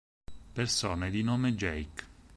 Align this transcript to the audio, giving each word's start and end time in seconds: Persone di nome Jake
Persone 0.55 1.11
di 1.11 1.21
nome 1.21 1.53
Jake 1.53 2.05